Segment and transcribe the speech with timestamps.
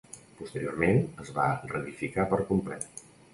[0.37, 1.45] Posteriorment, es va
[1.75, 3.05] reedificar per complet.